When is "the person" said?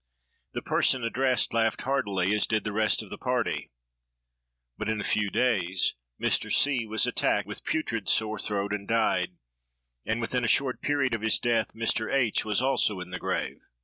0.53-1.03